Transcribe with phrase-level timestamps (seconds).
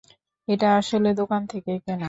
[0.47, 1.99] এটা আসলে দোকান থেকে কেনা।